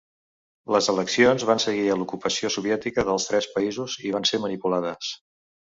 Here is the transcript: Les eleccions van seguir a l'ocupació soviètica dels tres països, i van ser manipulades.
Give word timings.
Les 0.75 0.87
eleccions 0.93 1.45
van 1.49 1.61
seguir 1.65 1.83
a 1.89 1.99
l'ocupació 1.99 2.51
soviètica 2.57 3.07
dels 3.13 3.29
tres 3.29 3.51
països, 3.59 4.01
i 4.09 4.17
van 4.19 4.29
ser 4.33 4.43
manipulades. 4.49 5.15